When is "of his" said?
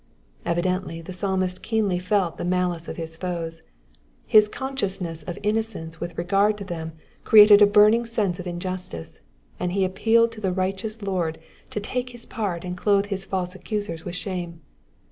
2.87-3.15